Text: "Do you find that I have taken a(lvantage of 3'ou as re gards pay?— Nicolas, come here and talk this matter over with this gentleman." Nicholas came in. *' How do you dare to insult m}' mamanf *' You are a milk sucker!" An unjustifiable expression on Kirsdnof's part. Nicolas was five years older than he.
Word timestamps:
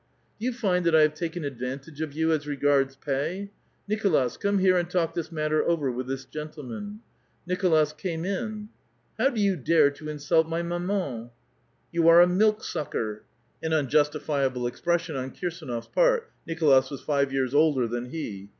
"Do 0.39 0.47
you 0.47 0.51
find 0.51 0.83
that 0.87 0.95
I 0.95 1.01
have 1.01 1.13
taken 1.13 1.43
a(lvantage 1.43 2.01
of 2.01 2.09
3'ou 2.09 2.35
as 2.35 2.47
re 2.47 2.55
gards 2.55 2.95
pay?— 2.95 3.51
Nicolas, 3.87 4.35
come 4.35 4.57
here 4.57 4.75
and 4.75 4.89
talk 4.89 5.13
this 5.13 5.31
matter 5.31 5.63
over 5.63 5.91
with 5.91 6.07
this 6.07 6.25
gentleman." 6.25 7.01
Nicholas 7.45 7.93
came 7.93 8.25
in. 8.25 8.69
*' 8.89 9.17
How 9.19 9.29
do 9.29 9.39
you 9.39 9.55
dare 9.55 9.91
to 9.91 10.09
insult 10.09 10.47
m}' 10.51 10.69
mamanf 10.69 11.29
*' 11.63 11.91
You 11.93 12.07
are 12.07 12.19
a 12.19 12.25
milk 12.25 12.63
sucker!" 12.63 13.25
An 13.61 13.73
unjustifiable 13.73 14.65
expression 14.65 15.15
on 15.15 15.35
Kirsdnof's 15.35 15.89
part. 15.89 16.31
Nicolas 16.47 16.89
was 16.89 17.01
five 17.03 17.31
years 17.31 17.53
older 17.53 17.85
than 17.87 18.07
he. 18.09 18.49